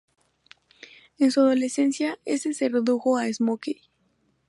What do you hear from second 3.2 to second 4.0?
"Smokey".